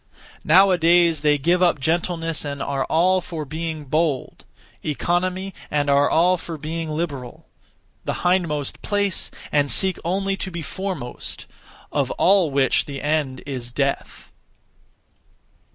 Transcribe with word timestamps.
Now 0.43 0.71
a 0.71 0.79
days 0.79 1.21
they 1.21 1.37
give 1.37 1.61
up 1.61 1.79
gentleness 1.79 2.43
and 2.43 2.59
are 2.59 2.85
all 2.85 3.21
for 3.21 3.45
being 3.45 3.85
bold; 3.85 4.45
economy, 4.83 5.53
and 5.69 5.91
are 5.91 6.09
all 6.09 6.37
for 6.37 6.57
being 6.57 6.89
liberal; 6.89 7.45
the 8.03 8.15
hindmost 8.25 8.81
place, 8.81 9.29
and 9.51 9.69
seek 9.69 9.99
only 10.03 10.35
to 10.37 10.49
be 10.49 10.63
foremost; 10.63 11.45
(of 11.91 12.09
all 12.17 12.49
which 12.49 12.85
the 12.85 12.99
end 12.99 13.43
is) 13.45 13.71
death. 13.71 14.31